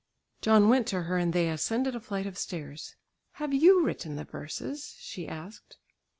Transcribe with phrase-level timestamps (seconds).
[0.41, 2.95] John went to her and they ascended a flight of stairs.
[3.33, 5.77] "Have you written the verses?" she asked.